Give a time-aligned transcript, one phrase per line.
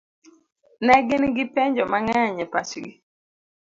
[0.85, 2.91] Ne gin gi penjo mang'eny e pachgi.